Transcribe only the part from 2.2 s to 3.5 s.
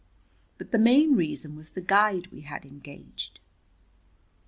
we had engaged.